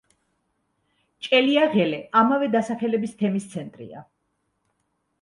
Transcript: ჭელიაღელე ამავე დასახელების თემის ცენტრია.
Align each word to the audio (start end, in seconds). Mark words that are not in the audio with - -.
ჭელიაღელე 1.27 2.01
ამავე 2.23 2.51
დასახელების 2.59 3.17
თემის 3.23 3.49
ცენტრია. 3.55 4.07